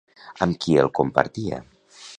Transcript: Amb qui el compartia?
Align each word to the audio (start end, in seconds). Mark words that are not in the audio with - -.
Amb 0.45 0.57
qui 0.65 0.79
el 0.85 0.91
compartia? 1.01 1.61